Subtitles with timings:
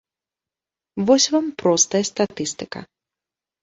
[1.05, 2.79] Вось вам простая статыстыка.